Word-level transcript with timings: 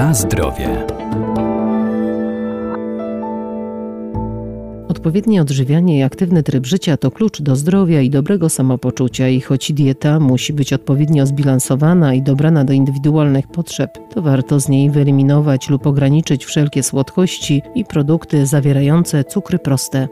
Na 0.00 0.14
zdrowie. 0.14 0.86
Odpowiednie 4.88 5.42
odżywianie 5.42 5.98
i 5.98 6.02
aktywny 6.02 6.42
tryb 6.42 6.66
życia 6.66 6.96
to 6.96 7.10
klucz 7.10 7.42
do 7.42 7.56
zdrowia 7.56 8.00
i 8.00 8.10
dobrego 8.10 8.48
samopoczucia 8.48 9.28
i 9.28 9.40
choć 9.40 9.72
dieta 9.72 10.20
musi 10.20 10.52
być 10.52 10.72
odpowiednio 10.72 11.26
zbilansowana 11.26 12.14
i 12.14 12.22
dobrana 12.22 12.64
do 12.64 12.72
indywidualnych 12.72 13.46
potrzeb, 13.48 13.90
to 14.14 14.22
warto 14.22 14.60
z 14.60 14.68
niej 14.68 14.90
wyeliminować 14.90 15.70
lub 15.70 15.86
ograniczyć 15.86 16.44
wszelkie 16.44 16.82
słodkości 16.82 17.62
i 17.74 17.84
produkty 17.84 18.46
zawierające 18.46 19.24
cukry 19.24 19.58
proste. 19.58 20.08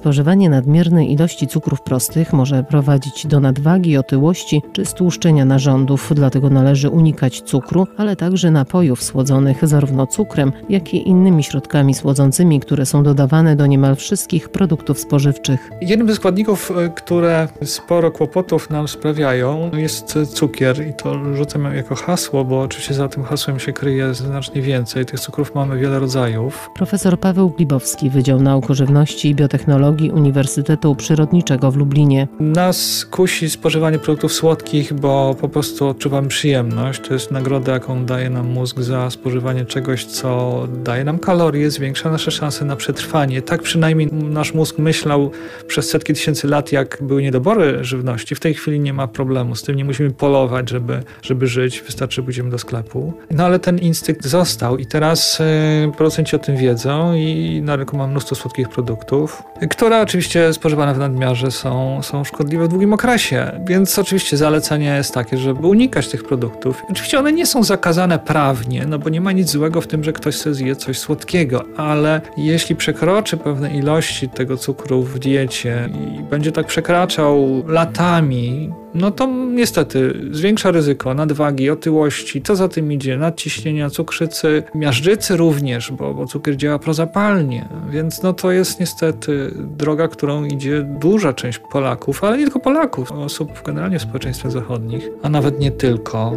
Spożywanie 0.00 0.50
nadmiernej 0.50 1.12
ilości 1.12 1.46
cukrów 1.46 1.82
prostych 1.82 2.32
może 2.32 2.64
prowadzić 2.64 3.26
do 3.26 3.40
nadwagi, 3.40 3.96
otyłości 3.96 4.62
czy 4.72 4.84
stłuszczenia 4.84 5.44
narządów, 5.44 6.12
dlatego 6.14 6.50
należy 6.50 6.90
unikać 6.90 7.40
cukru, 7.40 7.86
ale 7.96 8.16
także 8.16 8.50
napojów 8.50 9.02
słodzonych 9.02 9.66
zarówno 9.66 10.06
cukrem, 10.06 10.52
jak 10.68 10.94
i 10.94 11.08
innymi 11.08 11.42
środkami 11.42 11.94
słodzącymi, 11.94 12.60
które 12.60 12.86
są 12.86 13.02
dodawane 13.02 13.56
do 13.56 13.66
niemal 13.66 13.96
wszystkich 13.96 14.48
produktów 14.48 14.98
spożywczych. 14.98 15.70
Jednym 15.80 16.08
ze 16.08 16.14
składników, 16.14 16.70
e, 16.70 16.88
które 16.88 17.48
sporo 17.64 18.10
kłopotów 18.10 18.70
nam 18.70 18.88
sprawiają, 18.88 19.70
jest 19.76 20.18
cukier 20.34 20.86
i 20.88 20.94
to 20.94 21.34
rzucam 21.34 21.74
jako 21.74 21.94
hasło, 21.94 22.44
bo 22.44 22.60
oczywiście 22.60 22.94
za 22.94 23.08
tym 23.08 23.24
hasłem 23.24 23.58
się 23.58 23.72
kryje 23.72 24.14
znacznie 24.14 24.62
więcej. 24.62 25.06
Tych 25.06 25.20
cukrów 25.20 25.54
mamy 25.54 25.78
wiele 25.78 25.98
rodzajów. 25.98 26.70
Profesor 26.74 27.20
Paweł 27.20 27.50
Glibowski, 27.50 28.10
Wydział 28.10 28.40
Nauk 28.40 28.66
Żywności 28.70 29.28
i 29.28 29.34
Biotechnologii 29.34 29.89
Uniwersytetu 29.90 30.94
Przyrodniczego 30.94 31.70
w 31.70 31.76
Lublinie. 31.76 32.28
Nas 32.40 33.06
kusi 33.10 33.50
spożywanie 33.50 33.98
produktów 33.98 34.32
słodkich, 34.32 34.92
bo 34.92 35.36
po 35.40 35.48
prostu 35.48 35.88
odczuwamy 35.88 36.28
przyjemność. 36.28 37.00
To 37.08 37.14
jest 37.14 37.30
nagroda, 37.30 37.72
jaką 37.72 38.04
daje 38.04 38.30
nam 38.30 38.48
mózg 38.48 38.80
za 38.80 39.10
spożywanie 39.10 39.64
czegoś, 39.64 40.04
co 40.04 40.62
daje 40.84 41.04
nam 41.04 41.18
kalorie, 41.18 41.70
zwiększa 41.70 42.10
nasze 42.10 42.30
szanse 42.30 42.64
na 42.64 42.76
przetrwanie. 42.76 43.42
Tak 43.42 43.62
przynajmniej 43.62 44.08
nasz 44.12 44.54
mózg 44.54 44.78
myślał 44.78 45.30
przez 45.66 45.88
setki 45.88 46.14
tysięcy 46.14 46.48
lat, 46.48 46.72
jak 46.72 46.98
były 47.00 47.22
niedobory 47.22 47.84
żywności. 47.84 48.34
W 48.34 48.40
tej 48.40 48.54
chwili 48.54 48.80
nie 48.80 48.92
ma 48.92 49.08
problemu 49.08 49.54
z 49.54 49.62
tym, 49.62 49.76
nie 49.76 49.84
musimy 49.84 50.10
polować, 50.10 50.70
żeby, 50.70 51.02
żeby 51.22 51.46
żyć, 51.46 51.82
wystarczy 51.86 52.22
pójdziemy 52.22 52.50
do 52.50 52.58
sklepu. 52.58 53.12
No 53.30 53.44
ale 53.44 53.58
ten 53.58 53.78
instynkt 53.78 54.26
został 54.26 54.76
i 54.76 54.86
teraz 54.86 55.40
y, 55.40 55.92
producenci 55.96 56.36
o 56.36 56.38
tym 56.38 56.56
wiedzą 56.56 57.14
i 57.14 57.60
na 57.64 57.76
rynku 57.76 57.96
mam 57.96 58.10
mnóstwo 58.10 58.34
słodkich 58.34 58.68
produktów 58.68 59.42
które 59.80 60.00
oczywiście 60.00 60.52
spożywane 60.52 60.94
w 60.94 60.98
nadmiarze 60.98 61.50
są, 61.50 62.02
są 62.02 62.24
szkodliwe 62.24 62.64
w 62.64 62.68
długim 62.68 62.92
okresie. 62.92 63.60
Więc 63.64 63.98
oczywiście 63.98 64.36
zalecenie 64.36 64.86
jest 64.86 65.14
takie, 65.14 65.36
żeby 65.36 65.66
unikać 65.66 66.08
tych 66.08 66.24
produktów. 66.24 66.82
Oczywiście 66.90 67.18
one 67.18 67.32
nie 67.32 67.46
są 67.46 67.64
zakazane 67.64 68.18
prawnie, 68.18 68.86
no 68.86 68.98
bo 68.98 69.08
nie 69.08 69.20
ma 69.20 69.32
nic 69.32 69.50
złego 69.50 69.80
w 69.80 69.86
tym, 69.86 70.04
że 70.04 70.12
ktoś 70.12 70.34
sobie 70.34 70.54
zje 70.54 70.76
coś 70.76 70.98
słodkiego, 70.98 71.64
ale 71.76 72.20
jeśli 72.36 72.76
przekroczy 72.76 73.36
pewne 73.36 73.70
ilości 73.76 74.28
tego 74.28 74.56
cukru 74.56 75.02
w 75.02 75.18
diecie 75.18 75.88
i 75.94 76.22
będzie 76.22 76.52
tak 76.52 76.66
przekraczał 76.66 77.64
latami, 77.66 78.72
no 78.94 79.10
to 79.10 79.26
niestety 79.26 80.20
zwiększa 80.30 80.70
ryzyko 80.70 81.14
nadwagi, 81.14 81.70
otyłości, 81.70 82.42
co 82.42 82.56
za 82.56 82.68
tym 82.68 82.92
idzie, 82.92 83.16
nadciśnienia, 83.16 83.90
cukrzycy, 83.90 84.62
miażdżycy 84.74 85.36
również, 85.36 85.92
bo, 85.92 86.14
bo 86.14 86.26
cukier 86.26 86.56
działa 86.56 86.78
prozapalnie, 86.78 87.68
więc 87.90 88.22
no 88.22 88.32
to 88.32 88.52
jest 88.52 88.80
niestety 88.80 89.54
droga, 89.56 90.08
którą 90.08 90.44
idzie 90.44 90.82
duża 91.00 91.32
część 91.32 91.58
Polaków, 91.58 92.24
ale 92.24 92.38
nie 92.38 92.44
tylko 92.44 92.60
Polaków, 92.60 93.12
osób 93.12 93.62
generalnie 93.66 93.98
w 93.98 94.02
społeczeństwach 94.02 94.52
zachodnich, 94.52 95.08
a 95.22 95.28
nawet 95.28 95.60
nie 95.60 95.70
tylko. 95.70 96.32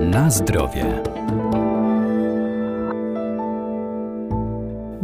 Na 0.00 0.30
zdrowie. 0.30 1.17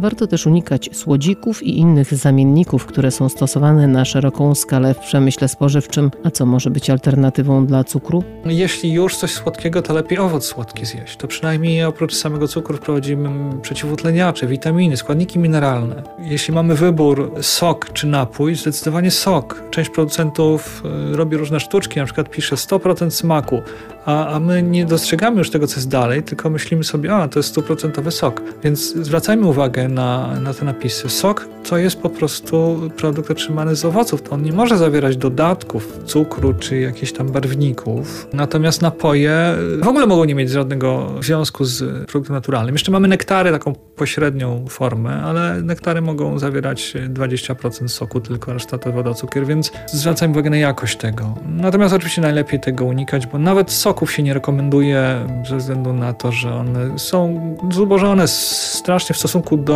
Warto 0.05 0.27
też 0.27 0.45
unikać 0.47 0.89
słodzików 0.93 1.63
i 1.63 1.77
innych 1.77 2.13
zamienników, 2.13 2.85
które 2.85 3.11
są 3.11 3.29
stosowane 3.29 3.87
na 3.87 4.05
szeroką 4.05 4.55
skalę 4.55 4.93
w 4.93 4.99
przemyśle 4.99 5.47
spożywczym. 5.47 6.11
A 6.23 6.31
co 6.31 6.45
może 6.45 6.69
być 6.69 6.89
alternatywą 6.89 7.65
dla 7.65 7.83
cukru? 7.83 8.23
Jeśli 8.45 8.91
już 8.91 9.15
coś 9.15 9.33
słodkiego, 9.33 9.81
to 9.81 9.93
lepiej 9.93 10.19
owoc 10.19 10.45
słodki 10.45 10.85
zjeść. 10.85 11.17
To 11.17 11.27
przynajmniej 11.27 11.83
oprócz 11.83 12.15
samego 12.15 12.47
cukru 12.47 12.77
wprowadzimy 12.77 13.29
przeciwutleniacze, 13.61 14.47
witaminy, 14.47 14.97
składniki 14.97 15.39
mineralne. 15.39 16.03
Jeśli 16.19 16.53
mamy 16.53 16.75
wybór 16.75 17.31
sok 17.41 17.93
czy 17.93 18.07
napój, 18.07 18.55
zdecydowanie 18.55 19.11
sok. 19.11 19.63
Część 19.71 19.89
producentów 19.89 20.83
y, 21.13 21.15
robi 21.17 21.37
różne 21.37 21.59
sztuczki, 21.59 21.99
na 21.99 22.05
przykład 22.05 22.29
pisze 22.29 22.55
100% 22.55 23.09
smaku, 23.09 23.61
a, 24.05 24.27
a 24.27 24.39
my 24.39 24.63
nie 24.63 24.85
dostrzegamy 24.85 25.37
już 25.37 25.49
tego, 25.49 25.67
co 25.67 25.75
jest 25.75 25.89
dalej, 25.89 26.23
tylko 26.23 26.49
myślimy 26.49 26.83
sobie, 26.83 27.15
a 27.15 27.27
to 27.27 27.39
jest 27.39 27.49
stuprocentowy 27.49 28.11
sok. 28.11 28.41
Więc 28.63 28.95
zwracajmy 28.95 29.47
uwagę 29.47 29.87
na, 29.95 30.39
na 30.39 30.53
te 30.53 30.65
napisy. 30.65 31.09
Sok 31.09 31.47
to 31.69 31.77
jest 31.77 32.01
po 32.01 32.09
prostu 32.09 32.81
produkt 32.97 33.31
otrzymany 33.31 33.75
z 33.75 33.85
owoców. 33.85 34.21
To 34.21 34.31
on 34.31 34.43
nie 34.43 34.53
może 34.53 34.77
zawierać 34.77 35.17
dodatków, 35.17 35.99
cukru 36.05 36.53
czy 36.53 36.79
jakichś 36.79 37.11
tam 37.11 37.31
barwników. 37.31 38.27
Natomiast 38.33 38.81
napoje 38.81 39.55
w 39.81 39.87
ogóle 39.87 40.05
mogą 40.05 40.25
nie 40.25 40.35
mieć 40.35 40.49
żadnego 40.49 41.11
związku 41.21 41.65
z 41.65 42.07
produktem 42.07 42.35
naturalnym. 42.35 42.75
Jeszcze 42.75 42.91
mamy 42.91 43.07
nektary, 43.07 43.51
taką 43.51 43.73
pośrednią 43.95 44.65
formę, 44.69 45.23
ale 45.23 45.61
nektary 45.61 46.01
mogą 46.01 46.39
zawierać 46.39 46.93
20% 47.09 47.87
soku, 47.87 48.19
tylko 48.19 48.53
reszta 48.53 48.77
to 48.77 48.91
woda, 48.91 49.13
cukier, 49.13 49.45
więc 49.45 49.71
zwracajmy 49.87 50.31
uwagę 50.31 50.49
na 50.49 50.57
jakość 50.57 50.97
tego. 50.97 51.35
Natomiast 51.45 51.93
oczywiście 51.93 52.21
najlepiej 52.21 52.59
tego 52.59 52.85
unikać, 52.85 53.27
bo 53.27 53.37
nawet 53.39 53.71
soków 53.71 54.11
się 54.11 54.23
nie 54.23 54.33
rekomenduje 54.33 55.27
ze 55.49 55.57
względu 55.57 55.93
na 55.93 56.13
to, 56.13 56.31
że 56.31 56.53
one 56.53 56.99
są 56.99 57.55
zubożone 57.71 58.27
strasznie 58.27 59.13
w 59.13 59.17
stosunku 59.17 59.57
do 59.57 59.74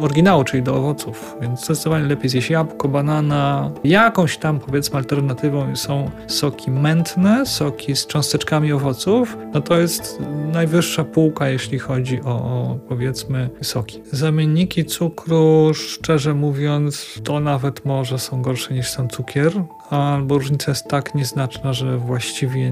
oryginału, 0.00 0.44
czyli 0.44 0.62
do 0.62 0.74
owoców, 0.74 1.36
więc 1.40 1.64
zdecydowanie 1.64 2.04
lepiej 2.04 2.30
zjeść 2.30 2.50
jabłko, 2.50 2.88
banana. 2.88 3.70
Jakąś 3.84 4.38
tam 4.38 4.60
powiedzmy 4.60 4.96
alternatywą 4.96 5.76
są 5.76 6.10
soki 6.26 6.70
mętne, 6.70 7.46
soki 7.46 7.96
z 7.96 8.06
cząsteczkami 8.06 8.72
owoców. 8.72 9.36
No 9.54 9.60
to 9.60 9.78
jest 9.78 10.22
najwyższa 10.52 11.04
półka, 11.04 11.48
jeśli 11.48 11.78
chodzi 11.78 12.20
o, 12.22 12.28
o 12.28 12.78
powiedzmy 12.88 13.50
soki. 13.62 14.02
Zamienniki 14.12 14.84
cukru, 14.84 15.74
szczerze 15.74 16.34
mówiąc, 16.34 17.20
to 17.24 17.40
nawet 17.40 17.84
może 17.84 18.18
są 18.18 18.42
gorsze 18.42 18.74
niż 18.74 18.90
sam 18.90 19.08
cukier, 19.08 19.52
albo 19.90 20.38
różnica 20.38 20.70
jest 20.70 20.88
tak 20.88 21.14
nieznaczna, 21.14 21.72
że 21.72 21.98
właściwie 21.98 22.70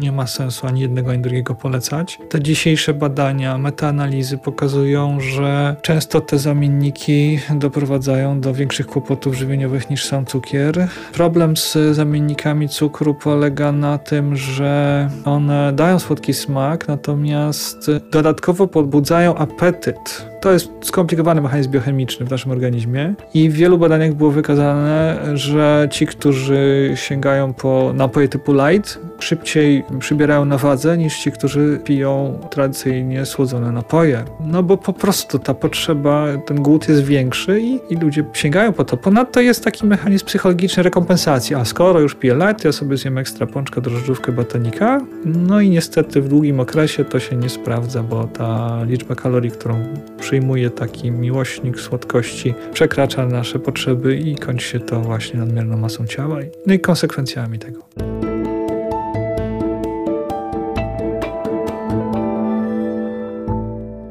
nie 0.00 0.12
ma 0.12 0.26
sensu 0.26 0.66
ani 0.66 0.80
jednego, 0.80 1.10
ani 1.10 1.22
drugiego 1.22 1.54
polecać. 1.54 2.18
Te 2.30 2.42
dzisiejsze 2.42 2.94
badania, 2.94 3.58
metaanalizy 3.58 4.38
pokazują, 4.38 5.20
że 5.20 5.76
często 5.82 6.20
te 6.20 6.38
zamienniki 6.38 7.40
doprowadzają 7.54 8.40
do 8.40 8.54
większych 8.54 8.86
kłopotów 8.86 9.34
żywieniowych 9.34 9.90
niż 9.90 10.04
sam 10.04 10.26
cukier. 10.26 10.88
Problem 11.12 11.56
z 11.56 11.76
zamiennikami 11.92 12.68
cukru 12.68 13.14
polega 13.14 13.72
na 13.72 13.98
tym, 13.98 14.36
że 14.36 15.08
one 15.24 15.72
dają 15.72 15.98
słodki 15.98 16.34
smak, 16.34 16.88
natomiast 16.88 17.90
dodatkowo 18.10 18.66
podbudzają 18.66 19.34
apetyt. 19.34 20.28
To 20.40 20.52
jest 20.52 20.70
skomplikowany 20.82 21.40
mechanizm 21.40 21.70
biochemiczny 21.70 22.26
w 22.26 22.30
naszym 22.30 22.52
organizmie 22.52 23.14
i 23.34 23.50
w 23.50 23.52
wielu 23.52 23.78
badaniach 23.78 24.14
było 24.14 24.30
wykazane, 24.30 25.18
że 25.34 25.88
ci, 25.90 26.06
którzy 26.06 26.92
sięgają 26.94 27.54
po 27.54 27.92
napoje 27.94 28.28
typu 28.28 28.52
light, 28.52 29.00
szybciej 29.18 29.84
przybierają 29.98 30.44
na 30.44 30.58
wadze 30.58 30.98
niż 30.98 31.18
ci, 31.18 31.32
którzy 31.32 31.80
piją 31.84 32.38
tradycyjnie 32.50 33.26
słodzone 33.26 33.72
napoje. 33.72 34.24
No 34.40 34.62
bo 34.62 34.76
po 34.76 34.92
prostu 34.92 35.38
ta 35.38 35.54
potrzeba, 35.54 36.26
ten 36.46 36.62
głód 36.62 36.88
jest 36.88 37.04
większy 37.04 37.60
i, 37.60 37.80
i 37.90 37.96
ludzie 37.96 38.24
sięgają 38.32 38.72
po 38.72 38.84
to. 38.84 38.96
Ponadto 38.96 39.40
jest 39.40 39.64
taki 39.64 39.86
mechanizm 39.86 40.26
psychologiczny 40.26 40.82
rekompensacji. 40.82 41.56
A 41.56 41.64
skoro 41.64 42.00
już 42.00 42.14
piję 42.14 42.34
light, 42.34 42.64
ja 42.64 42.72
sobie 42.72 42.96
zjem 42.96 43.18
ekstra 43.18 43.46
pączka, 43.46 43.80
drożdżówkę, 43.80 44.32
batonika. 44.32 45.00
No 45.24 45.60
i 45.60 45.70
niestety 45.70 46.22
w 46.22 46.28
długim 46.28 46.60
okresie 46.60 47.04
to 47.04 47.20
się 47.20 47.36
nie 47.36 47.48
sprawdza, 47.48 48.02
bo 48.02 48.24
ta 48.24 48.78
liczba 48.84 49.14
kalorii, 49.14 49.50
którą 49.50 49.84
przyjmuje 50.28 50.70
taki 50.70 51.10
miłośnik 51.10 51.80
słodkości, 51.80 52.54
przekracza 52.72 53.26
nasze 53.26 53.58
potrzeby 53.58 54.16
i 54.16 54.36
kończy 54.36 54.66
się 54.66 54.80
to 54.80 55.00
właśnie 55.00 55.40
nadmierną 55.40 55.76
masą 55.76 56.06
ciała 56.06 56.38
no 56.66 56.74
i 56.74 56.80
konsekwencjami 56.80 57.58
tego. 57.58 57.82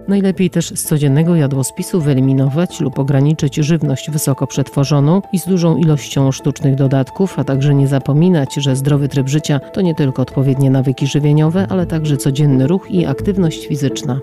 Najlepiej 0.07 0.49
też 0.49 0.69
z 0.69 0.83
codziennego 0.83 1.35
jadłospisu 1.35 2.01
wyeliminować 2.01 2.79
lub 2.79 2.99
ograniczyć 2.99 3.55
żywność 3.55 4.11
wysoko 4.11 4.47
przetworzoną 4.47 5.21
i 5.33 5.39
z 5.39 5.45
dużą 5.45 5.77
ilością 5.77 6.31
sztucznych 6.31 6.75
dodatków, 6.75 7.39
a 7.39 7.43
także 7.43 7.75
nie 7.75 7.87
zapominać, 7.87 8.55
że 8.55 8.75
zdrowy 8.75 9.07
tryb 9.07 9.27
życia 9.27 9.59
to 9.59 9.81
nie 9.81 9.95
tylko 9.95 10.21
odpowiednie 10.21 10.69
nawyki 10.69 11.07
żywieniowe, 11.07 11.67
ale 11.69 11.85
także 11.85 12.17
codzienny 12.17 12.67
ruch 12.67 12.91
i 12.91 13.05
aktywność 13.05 13.67
fizyczna. 13.67 14.19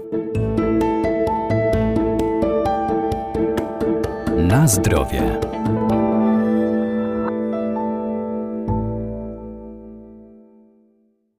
Na 4.54 4.68
zdrowie. 4.68 5.22